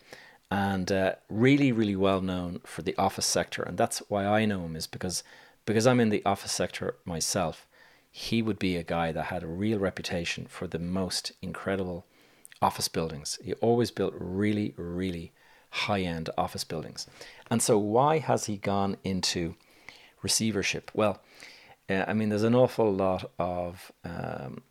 [0.50, 3.62] and uh, really, really well known for the office sector.
[3.62, 5.24] And that's why I know him is because
[5.64, 7.66] because I'm in the office sector myself.
[8.10, 12.04] He would be a guy that had a real reputation for the most incredible
[12.60, 13.38] office buildings.
[13.42, 15.32] He always built really, really
[15.70, 17.06] high end office buildings.
[17.50, 19.54] And so, why has he gone into
[20.22, 20.90] receivership?
[20.94, 21.20] Well,
[21.88, 24.62] uh, I mean, there's an awful lot of, um,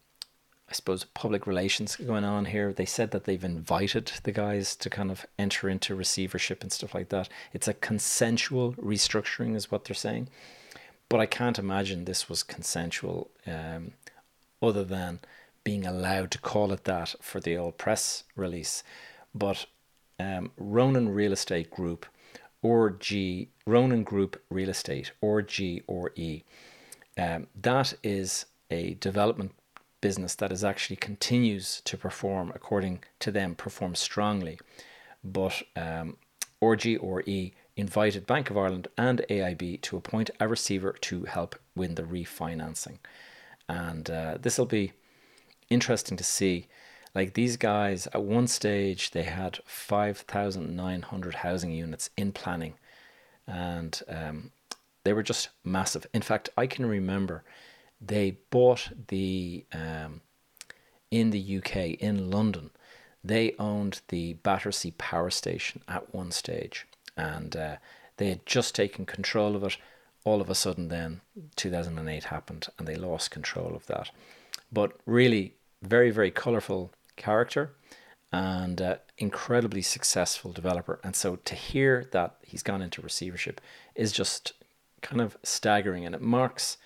[0.69, 2.73] I suppose, public relations going on here.
[2.73, 6.93] They said that they've invited the guys to kind of enter into receivership and stuff
[6.93, 7.29] like that.
[7.53, 10.29] It's a consensual restructuring, is what they're saying.
[11.08, 13.91] But I can't imagine this was consensual, um,
[14.62, 15.19] other than
[15.63, 18.84] being allowed to call it that for the old press release.
[19.34, 19.65] But
[20.19, 22.06] um, Ronan Real Estate Group,
[22.62, 26.43] or G, Ronan Group Real Estate, or G or E,
[27.17, 29.51] um, that is a development
[30.01, 34.60] business that is actually continues to perform according to them, perform strongly.
[35.23, 36.17] But um,
[36.62, 41.56] RG or E invited Bank of Ireland and AIB to appoint a receiver to help
[41.75, 42.97] win the refinancing.
[43.67, 44.93] And uh, this will be
[45.69, 46.67] interesting to see.
[47.15, 52.73] Like these guys, at one stage, they had 5,900 housing units in planning.
[53.47, 54.51] And um,
[55.06, 56.06] they were just massive.
[56.13, 57.43] In fact, I can remember
[58.01, 60.19] they bought the, um,
[61.10, 62.71] in the UK, in London,
[63.23, 66.86] they owned the Battersea Power Station at one stage.
[67.15, 67.78] And uh,
[68.17, 69.78] they had just taken control of it.
[70.25, 71.21] All of a sudden, then
[71.56, 74.10] 2008 happened and they lost control of that.
[74.73, 77.75] But really, very, very colorful character
[78.32, 80.99] and uh, incredibly successful developer.
[81.04, 83.62] And so to hear that he's gone into receivership
[83.95, 84.54] is just
[85.01, 86.06] kind of staggering.
[86.06, 86.78] And it marks,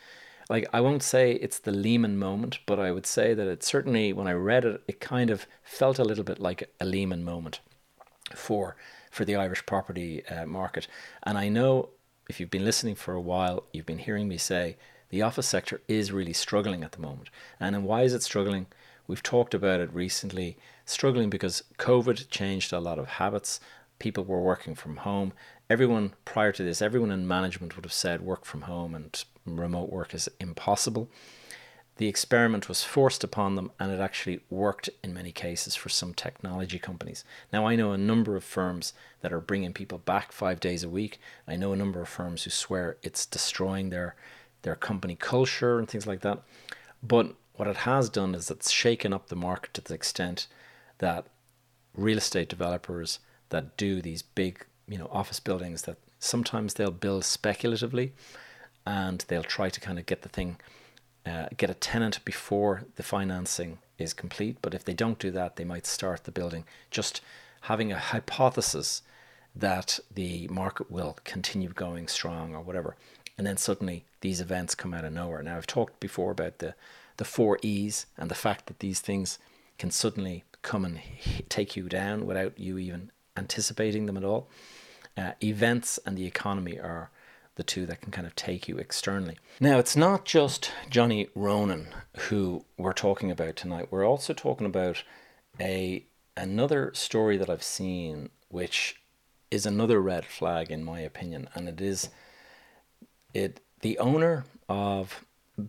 [0.49, 4.13] like, I won't say it's the Lehman moment, but I would say that it certainly,
[4.13, 7.61] when I read it, it kind of felt a little bit like a Lehman moment
[8.35, 8.75] for
[9.09, 10.87] for the Irish property uh, market.
[11.23, 11.89] And I know
[12.29, 14.77] if you've been listening for a while, you've been hearing me say
[15.09, 17.29] the office sector is really struggling at the moment.
[17.59, 18.67] And why is it struggling?
[19.09, 23.59] We've talked about it recently, struggling because COVID changed a lot of habits.
[23.97, 25.33] People were working from home.
[25.67, 29.91] Everyone prior to this, everyone in management would have said work from home and remote
[29.91, 31.09] work is impossible.
[31.97, 36.13] The experiment was forced upon them and it actually worked in many cases for some
[36.13, 37.25] technology companies.
[37.51, 40.89] Now, I know a number of firms that are bringing people back five days a
[40.89, 41.19] week.
[41.47, 44.15] I know a number of firms who swear it's destroying their,
[44.61, 46.43] their company culture and things like that.
[47.01, 50.47] But what it has done is it's shaken up the market to the extent
[50.99, 51.25] that
[51.93, 53.19] real estate developers
[53.49, 58.13] that do these big, you know, office buildings that sometimes they'll build speculatively
[58.85, 60.55] and they'll try to kind of get the thing
[61.25, 64.55] uh, get a tenant before the financing is complete.
[64.61, 67.19] But if they don't do that, they might start the building just
[67.63, 69.01] having a hypothesis
[69.53, 72.95] that the market will continue going strong or whatever.
[73.37, 75.43] And then suddenly these events come out of nowhere.
[75.43, 76.73] Now, I've talked before about the
[77.19, 79.39] the four E's and the fact that these things
[79.77, 81.01] can suddenly come and
[81.49, 84.49] take you down without you even anticipating them at all.
[85.17, 87.11] Uh, events and the economy are
[87.55, 89.37] the two that can kind of take you externally.
[89.59, 91.93] Now, it's not just Johnny Ronan
[92.29, 93.89] who we're talking about tonight.
[93.91, 95.03] We're also talking about
[95.59, 96.05] a
[96.37, 99.01] another story that I've seen, which
[99.51, 102.07] is another red flag in my opinion, and it is
[103.33, 105.25] it the owner of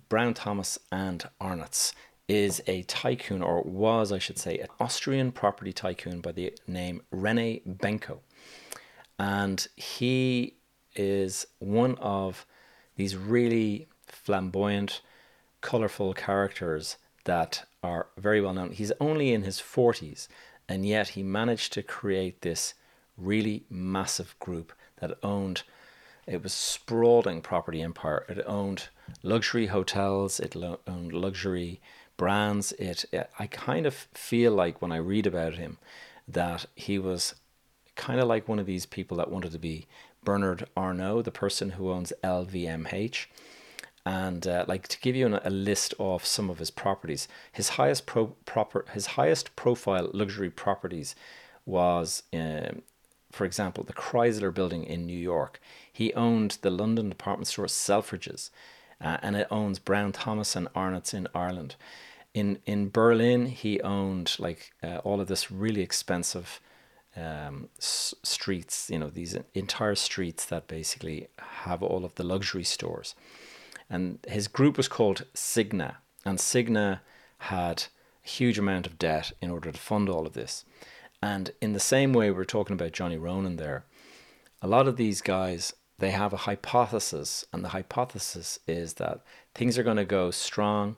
[0.09, 1.93] Brown Thomas and Arnott's
[2.29, 7.03] is a tycoon, or was, I should say, an Austrian property tycoon by the name
[7.11, 8.21] Rene Benko.
[9.19, 10.55] And he
[10.95, 12.47] is one of
[12.97, 15.01] these really flamboyant,
[15.61, 18.73] colorful characters that are very well known.
[18.73, 20.29] He's only in his 40s,
[20.69, 22.75] and yet he managed to create this
[23.17, 25.63] really massive group that owned
[26.31, 28.25] it was sprawling property empire.
[28.29, 28.89] It owned
[29.25, 30.39] luxury hotels.
[30.39, 31.81] It lo- owned luxury
[32.17, 32.71] brands.
[32.73, 33.29] It, it.
[33.41, 35.79] I kind of feel like when I read about him,
[36.29, 37.35] that he was
[37.97, 39.89] kind of like one of these people that wanted to be
[40.23, 43.27] Bernard Arnault, the person who owns LVMH.
[44.07, 47.71] And uh, like to give you an, a list of some of his properties, his
[47.71, 51.17] highest pro- proper his highest profile luxury properties
[51.67, 52.83] was um,
[53.31, 55.61] for example, the Chrysler building in New York.
[55.93, 58.51] He owned the London department store Selfridges,
[59.01, 61.77] uh, and it owns Brown Thomas and Arnott's in Ireland.
[62.35, 66.61] In in Berlin, he owned like uh, all of this really expensive
[67.17, 68.91] um, s- streets.
[68.91, 73.15] You know, these entire streets that basically have all of the luxury stores.
[73.89, 77.03] And his group was called Signa, and Signa
[77.39, 77.85] had
[78.25, 80.65] a huge amount of debt in order to fund all of this.
[81.23, 83.85] And in the same way we're talking about Johnny Ronan there,
[84.63, 89.21] a lot of these guys they have a hypothesis, and the hypothesis is that
[89.55, 90.97] things are going to go strong.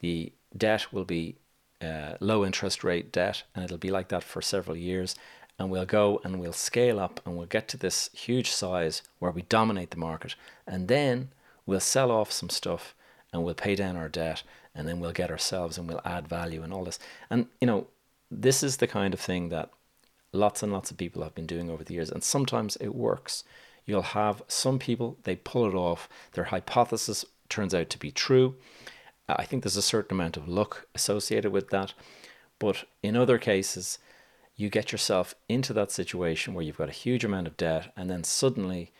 [0.00, 1.36] The debt will be
[1.80, 5.16] uh, low interest rate debt, and it'll be like that for several years.
[5.58, 9.30] And we'll go and we'll scale up and we'll get to this huge size where
[9.30, 10.34] we dominate the market.
[10.66, 11.30] And then
[11.66, 12.94] we'll sell off some stuff
[13.32, 14.42] and we'll pay down our debt
[14.74, 16.98] and then we'll get ourselves and we'll add value and all this.
[17.30, 17.86] And, you know,
[18.40, 19.70] this is the kind of thing that
[20.32, 23.44] lots and lots of people have been doing over the years, and sometimes it works.
[23.84, 28.56] You'll have some people, they pull it off, their hypothesis turns out to be true.
[29.28, 31.92] Uh, I think there's a certain amount of luck associated with that.
[32.58, 33.98] But in other cases,
[34.56, 38.08] you get yourself into that situation where you've got a huge amount of debt, and
[38.08, 38.92] then suddenly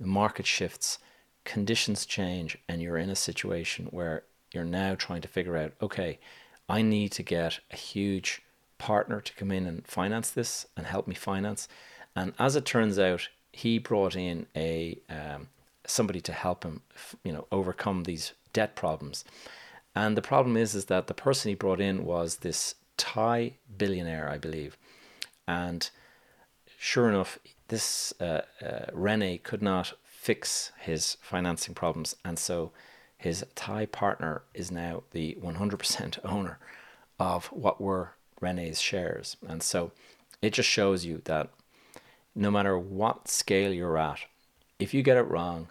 [0.00, 0.98] the market shifts,
[1.44, 6.18] conditions change, and you're in a situation where you're now trying to figure out okay,
[6.68, 8.42] I need to get a huge
[8.80, 11.68] partner to come in and finance this and help me finance.
[12.16, 15.48] And as it turns out, he brought in a um,
[15.86, 16.82] somebody to help him,
[17.22, 19.24] you know, overcome these debt problems.
[19.94, 24.28] And the problem is, is that the person he brought in was this Thai billionaire,
[24.28, 24.76] I believe.
[25.46, 25.88] And
[26.78, 27.38] sure enough,
[27.68, 32.16] this uh, uh, Rene could not fix his financing problems.
[32.24, 32.72] And so
[33.16, 36.58] his Thai partner is now the 100% owner
[37.18, 39.36] of what were Rene's shares.
[39.46, 39.92] And so
[40.42, 41.50] it just shows you that
[42.34, 44.20] no matter what scale you're at,
[44.78, 45.68] if you get it wrong,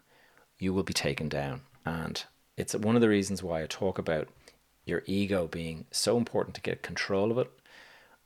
[0.60, 1.62] you will be taken down.
[1.86, 2.24] And
[2.58, 4.28] it's one of the reasons why I talk about
[4.86, 7.50] your ego being so important to get control of it.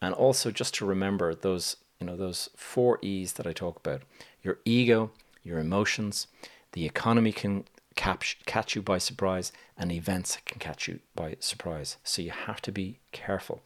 [0.01, 4.01] And also just to remember those, you know, those four E's that I talk about.
[4.41, 5.12] Your ego,
[5.43, 6.27] your emotions,
[6.73, 11.97] the economy can catch, catch you by surprise, and events can catch you by surprise.
[12.03, 13.62] So you have to be careful.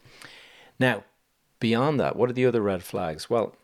[0.78, 1.04] Now,
[1.60, 3.28] beyond that, what are the other red flags?
[3.28, 3.54] Well,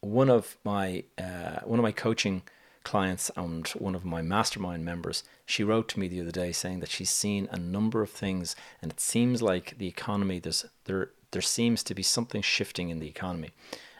[0.00, 2.42] one of my uh, one of my coaching
[2.82, 6.80] clients and one of my mastermind members, she wrote to me the other day saying
[6.80, 11.10] that she's seen a number of things, and it seems like the economy there's there
[11.32, 13.50] there seems to be something shifting in the economy,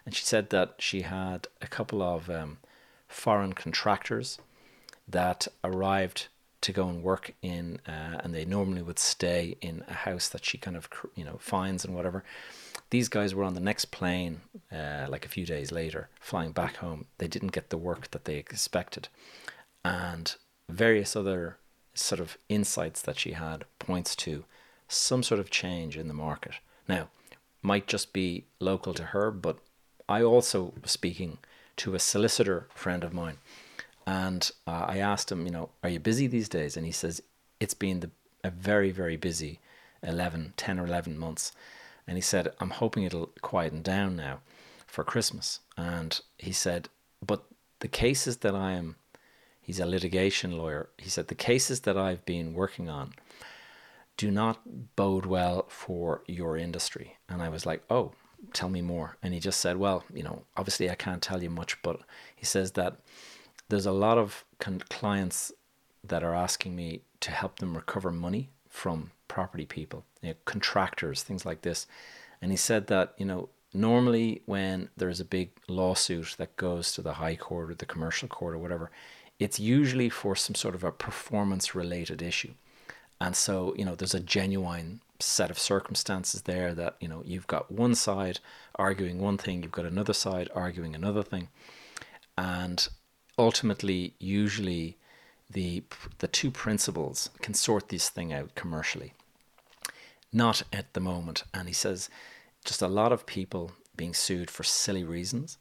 [0.06, 2.58] and she said that she had a couple of um,
[3.06, 4.38] foreign contractors
[5.06, 6.28] that arrived
[6.60, 10.44] to go and work in, uh, and they normally would stay in a house that
[10.44, 12.24] she kind of you know finds and whatever.
[12.90, 14.40] These guys were on the next plane,
[14.72, 17.06] uh, like a few days later, flying back home.
[17.18, 19.08] They didn't get the work that they expected,
[19.84, 20.34] and
[20.68, 21.56] various other
[21.94, 24.44] sort of insights that she had points to
[24.88, 26.54] some sort of change in the market.
[26.88, 27.08] Now,
[27.62, 29.58] might just be local to her, but
[30.08, 31.38] I also was speaking
[31.76, 33.38] to a solicitor friend of mine
[34.10, 36.76] and uh, I asked him, you know, are you busy these days?
[36.76, 37.22] And he says,
[37.60, 38.10] it's been the,
[38.42, 39.60] a very, very busy
[40.02, 41.52] 11, 10 or 11 months.
[42.08, 44.40] And he said, I'm hoping it'll quieten down now
[44.88, 45.60] for Christmas.
[45.76, 46.88] And he said,
[47.24, 47.44] but
[47.78, 48.96] the cases that I am,
[49.60, 50.88] he's a litigation lawyer.
[50.98, 53.14] He said, the cases that I've been working on
[54.16, 57.16] do not bode well for your industry.
[57.28, 58.10] And I was like, oh,
[58.52, 59.18] tell me more.
[59.22, 62.00] And he just said, well, you know, obviously I can't tell you much, but
[62.34, 62.96] he says that
[63.70, 65.52] there's a lot of con- clients
[66.04, 71.22] that are asking me to help them recover money from property people, you know, contractors,
[71.22, 71.86] things like this.
[72.42, 77.02] And he said that, you know, normally when there's a big lawsuit that goes to
[77.02, 78.90] the high court or the commercial court or whatever,
[79.38, 82.52] it's usually for some sort of a performance related issue.
[83.20, 87.46] And so, you know, there's a genuine set of circumstances there that, you know, you've
[87.46, 88.40] got one side
[88.76, 91.48] arguing one thing, you've got another side arguing another thing.
[92.38, 92.88] And
[93.40, 94.96] ultimately, usually,
[95.48, 95.82] the
[96.18, 99.14] the two principals can sort this thing out commercially.
[100.32, 102.08] Not at the moment, and he says,
[102.64, 105.58] just a lot of people being sued for silly reasons,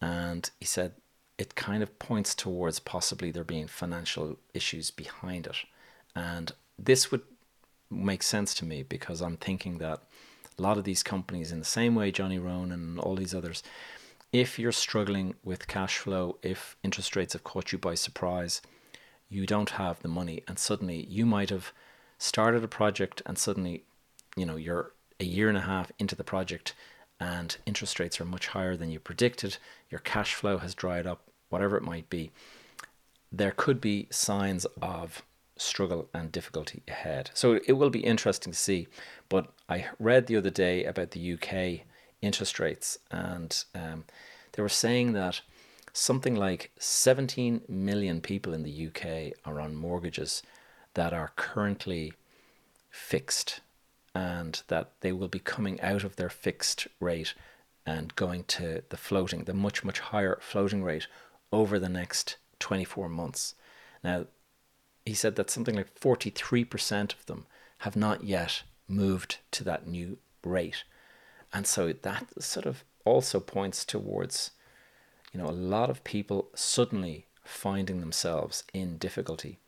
[0.00, 0.92] and he said
[1.38, 5.58] it kind of points towards possibly there being financial issues behind it,
[6.16, 7.22] and this would
[7.90, 10.00] make sense to me because I'm thinking that
[10.58, 13.62] a lot of these companies, in the same way Johnny Ronan and all these others,
[14.32, 18.62] if you're struggling with cash flow, if interest rates have caught you by surprise,
[19.28, 21.72] you don't have the money, and suddenly you might have
[22.18, 23.84] started a project, and suddenly,
[24.36, 26.74] you know, you're a year and a half into the project,
[27.18, 29.58] and interest rates are much higher than you predicted,
[29.90, 32.30] your cash flow has dried up, whatever it might be.
[33.32, 35.22] There could be signs of
[35.56, 37.30] struggle and difficulty ahead.
[37.34, 38.88] So it will be interesting to see.
[39.28, 41.86] But I read the other day about the UK
[42.22, 44.04] interest rates, and um,
[44.52, 45.40] they were saying that
[45.92, 50.42] something like 17 million people in the UK are on mortgages
[50.94, 52.12] that are currently
[52.90, 53.60] fixed,
[54.14, 57.34] and that they will be coming out of their fixed rate
[57.86, 61.06] and going to the floating, the much, much higher floating rate
[61.52, 63.54] over the next 24 months.
[64.04, 64.26] Now,
[65.04, 67.46] he said that something like 43% of them
[67.78, 70.84] have not yet moved to that new rate.
[71.52, 74.52] And so that sort of also points towards,
[75.32, 79.58] you know, a lot of people suddenly finding themselves in difficulty,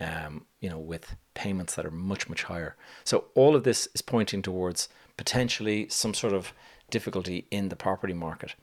[0.00, 2.76] um, you know, with payments that are much, much higher.
[3.04, 6.52] So all of this is pointing towards potentially some sort of
[6.90, 8.54] difficulty in the property market.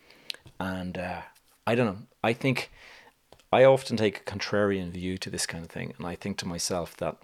[0.60, 1.22] And uh,
[1.66, 2.02] I don't know.
[2.24, 2.72] I think
[3.52, 5.94] I often take a contrarian view to this kind of thing.
[5.98, 7.18] And I think to myself that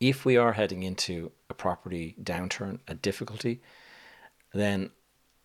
[0.00, 3.60] if we are heading into a property downturn, a difficulty,
[4.52, 4.90] then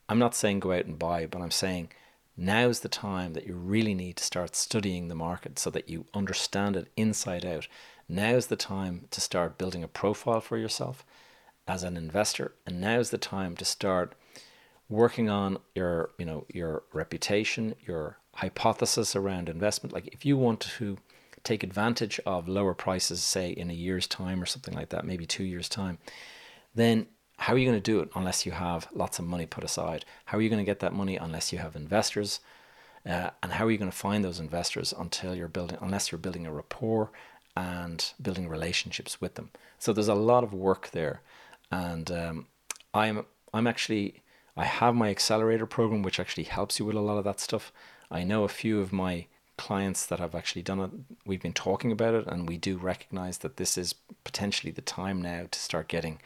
[0.10, 1.90] I'm not saying go out and buy, but I'm saying
[2.36, 6.06] now's the time that you really need to start studying the market so that you
[6.14, 7.68] understand it inside out.
[8.10, 11.06] Now's the time to start building a profile for yourself
[11.68, 14.16] as an investor, and now's the time to start
[14.90, 19.94] working on your, you know, your reputation, your hypothesis around investment.
[19.94, 20.98] Like if you want to
[21.44, 25.26] take advantage of lower prices, say in a year's time or something like that, maybe
[25.26, 25.98] two years' time,
[26.76, 27.08] then
[27.44, 30.06] how are you going to do it unless you have lots of money put aside?
[30.24, 32.40] How are you going to get that money unless you have investors?
[33.06, 36.20] Uh, and how are you going to find those investors until you're building, unless you're
[36.20, 37.12] building a rapport
[37.58, 39.50] and building relationships with them?
[39.78, 41.20] So there's a lot of work there,
[41.70, 42.46] and um,
[42.94, 44.24] I'm I'm actually
[44.56, 47.74] I have my accelerator program, which actually helps you with a lot of that stuff.
[48.10, 49.26] I know a few of my
[49.58, 50.92] clients that have actually done it.
[51.26, 55.22] We've been talking about it, and we do recognize that this is potentially the time
[55.22, 56.22] now to start getting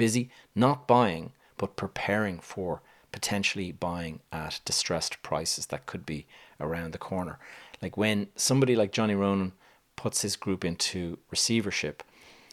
[0.00, 2.80] busy, not buying, but preparing for
[3.12, 6.26] potentially buying at distressed prices that could be
[6.58, 7.38] around the corner.
[7.82, 9.52] Like when somebody like Johnny Ronan
[9.96, 12.02] puts his group into receivership,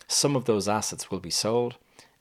[0.10, 1.78] some of those assets will be sold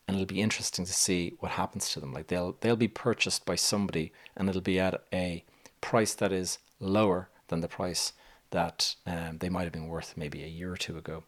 [0.06, 2.12] and it'll be interesting to see what happens to them.
[2.12, 5.44] Like they'll they'll be purchased by somebody and it'll be at a
[5.80, 8.12] price that is lower than the price
[8.50, 11.24] that um, they might have been worth maybe a year or two ago.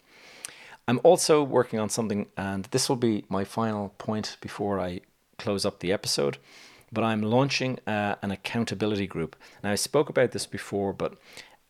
[0.89, 5.03] I'm also working on something, and this will be my final point before I
[5.36, 6.39] close up the episode.
[6.91, 9.36] But I'm launching uh, an accountability group.
[9.62, 11.18] Now, I spoke about this before, but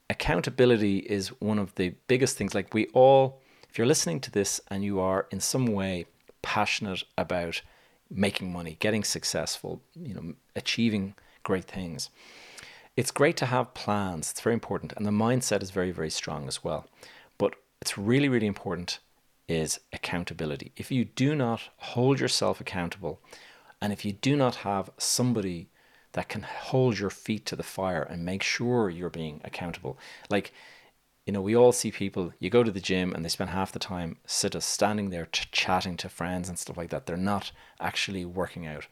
[0.09, 2.55] accountability is one of the biggest things.
[2.55, 6.07] Like, we all, if you're listening to this and you are in some way
[6.43, 7.63] passionate about
[8.09, 12.09] making money, getting successful, you know, achieving great things,
[12.97, 14.31] it's great to have plans.
[14.31, 14.93] It's very important.
[14.97, 16.87] And the mindset is very, very strong as well.
[17.37, 19.01] But it's really, really important
[19.49, 20.73] is accountability.
[20.77, 23.21] If you do not hold yourself accountable,
[23.81, 25.71] and if you do not have somebody
[26.13, 30.53] that can hold your feet to the fire and make sure you're being accountable, like,
[31.27, 33.73] you know, we all see people, you go to the gym and they spend half
[33.73, 37.07] the time sit uh, standing there ch- chatting to friends and stuff like that.
[37.07, 38.87] They're not actually working out.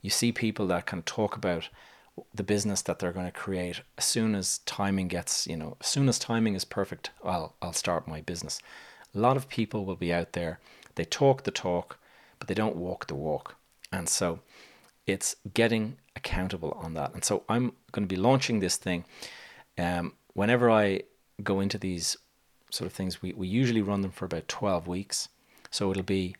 [0.00, 1.68] You see people that can talk about
[2.34, 5.86] the business that they're going to create as soon as timing gets you know as
[5.86, 8.60] soon as timing is perfect i'll i'll start my business
[9.14, 10.58] a lot of people will be out there
[10.94, 11.98] they talk the talk
[12.38, 13.56] but they don't walk the walk
[13.92, 14.40] and so
[15.06, 19.04] it's getting accountable on that and so i'm going to be launching this thing
[19.78, 21.02] um, whenever i
[21.42, 22.16] go into these
[22.70, 25.28] sort of things we, we usually run them for about 12 weeks
[25.70, 26.36] so it'll be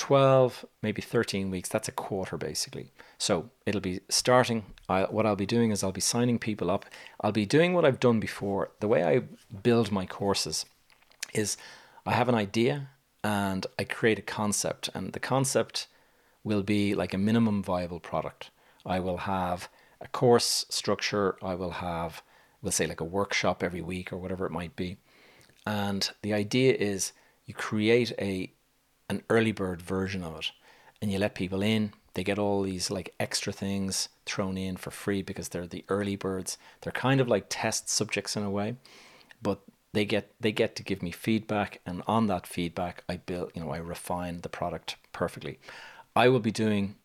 [0.00, 1.68] 12, maybe 13 weeks.
[1.68, 2.90] That's a quarter basically.
[3.18, 4.64] So it'll be starting.
[4.88, 6.86] I, what I'll be doing is I'll be signing people up.
[7.20, 8.70] I'll be doing what I've done before.
[8.80, 9.24] The way I
[9.62, 10.64] build my courses
[11.34, 11.58] is
[12.06, 12.90] I have an idea
[13.22, 15.86] and I create a concept, and the concept
[16.42, 18.50] will be like a minimum viable product.
[18.86, 19.68] I will have
[20.00, 21.36] a course structure.
[21.42, 22.22] I will have,
[22.62, 24.96] we'll say, like a workshop every week or whatever it might be.
[25.66, 27.12] And the idea is
[27.44, 28.52] you create a
[29.08, 30.52] an early bird version of it
[31.02, 34.92] and you let people in they get all these like extra things thrown in for
[34.92, 38.76] free because they're the early birds they're kind of like test subjects in a way
[39.42, 39.62] but
[39.92, 43.60] they get they get to give me feedback and on that feedback i build you
[43.62, 45.58] know i refine the product perfectly
[46.14, 46.96] i will be doing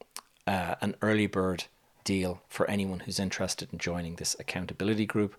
[0.48, 1.66] uh, an early bird
[2.04, 5.36] deal for anyone who's interested in joining this accountability group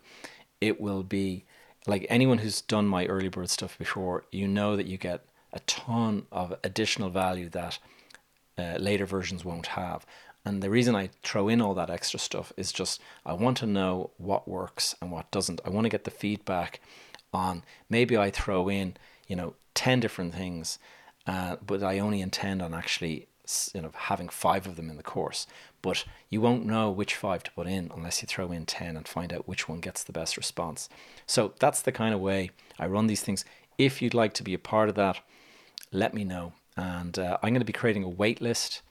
[0.61, 1.45] it will be
[1.87, 5.61] like anyone who's done my early bird stuff before you know that you get a
[5.61, 7.79] ton of additional value that
[8.59, 10.07] uh, later versions won't have.
[10.45, 13.67] And the reason I throw in all that extra stuff is just I want to
[13.67, 15.61] know what works and what doesn't.
[15.65, 16.81] I want to get the feedback
[17.37, 18.97] on maybe I throw in,
[19.29, 20.79] you know, 10 different things,
[21.27, 23.29] uh, but I only intend on actually
[23.73, 25.47] you know having five of them in the course
[25.81, 29.07] but you won't know which five to put in unless you throw in 10 and
[29.07, 30.89] find out which one gets the best response
[31.29, 33.45] so that's the kind of way i run these things
[33.79, 35.21] if you'd like to be a part of that
[35.93, 36.53] let me know.
[36.77, 38.83] And uh, I'm going to be creating a wait list.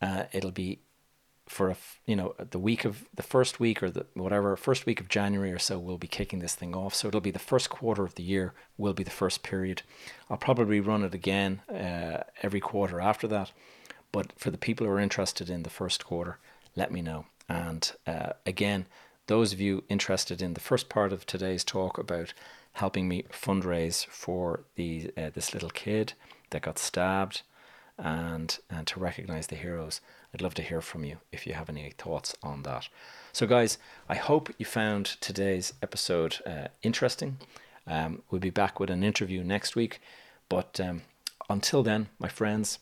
[0.00, 0.80] Uh, it'll be
[1.50, 1.76] for a
[2.06, 5.50] you know the week of the first week or the whatever first week of January
[5.50, 6.94] or so we'll be kicking this thing off.
[6.94, 9.82] So it'll be the first quarter of the year will be the first period.
[10.30, 13.50] I'll probably run it again uh, every quarter after that.
[14.12, 16.38] But for the people who are interested in the first quarter,
[16.76, 17.26] let me know.
[17.48, 18.86] And uh, again,
[19.26, 22.32] those of you interested in the first part of today's talk about
[22.74, 26.12] helping me fundraise for the uh, this little kid
[26.50, 27.42] that got stabbed
[27.98, 30.00] and and to recognize the heroes.
[30.32, 32.88] I'd love to hear from you if you have any thoughts on that.
[33.32, 33.78] So, guys,
[34.08, 37.38] I hope you found today's episode uh, interesting.
[37.86, 40.00] Um, we'll be back with an interview next week.
[40.48, 41.02] But um,
[41.48, 42.78] until then, my friends,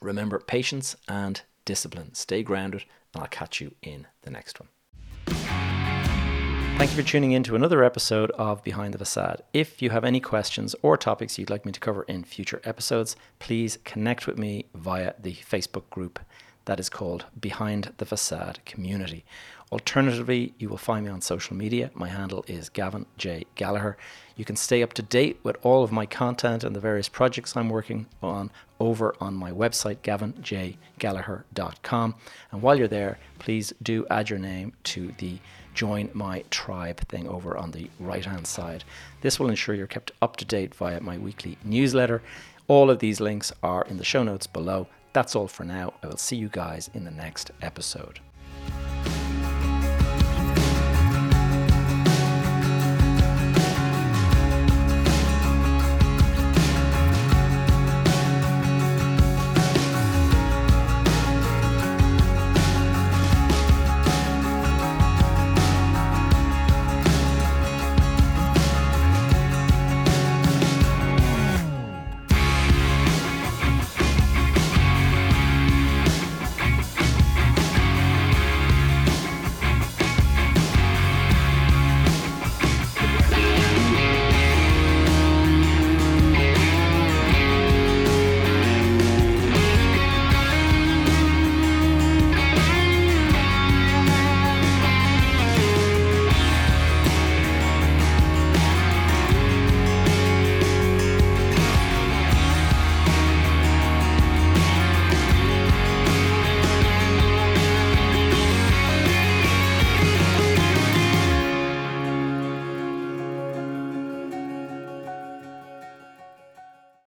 [0.00, 2.14] remember patience and discipline.
[2.14, 4.68] Stay grounded, and I'll catch you in the next one.
[6.78, 9.42] Thank you for tuning in to another episode of Behind the Facade.
[9.52, 13.16] If you have any questions or topics you'd like me to cover in future episodes,
[13.40, 16.20] please connect with me via the Facebook group
[16.68, 19.24] that is called Behind the Facade Community.
[19.72, 21.90] Alternatively, you will find me on social media.
[21.94, 23.46] My handle is Gavin J.
[23.54, 23.96] Gallagher.
[24.36, 27.56] You can stay up to date with all of my content and the various projects
[27.56, 32.14] I'm working on over on my website, gavinjgallagher.com.
[32.52, 35.38] And while you're there, please do add your name to the
[35.72, 38.84] join my tribe thing over on the right hand side.
[39.22, 42.20] This will ensure you're kept up to date via my weekly newsletter.
[42.66, 44.86] All of these links are in the show notes below.
[45.18, 45.94] That's all for now.
[46.00, 48.20] I will see you guys in the next episode.